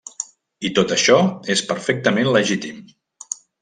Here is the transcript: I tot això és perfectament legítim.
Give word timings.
I 0.69 0.71
tot 0.79 0.93
això 0.95 1.19
és 1.57 1.63
perfectament 1.69 2.35
legítim. 2.41 2.85